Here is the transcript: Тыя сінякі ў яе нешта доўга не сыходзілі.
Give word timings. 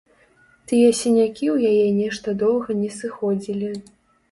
Тыя 0.71 0.89
сінякі 0.99 1.45
ў 1.57 1.75
яе 1.75 1.87
нешта 2.01 2.27
доўга 2.41 2.69
не 2.83 2.91
сыходзілі. 2.99 3.73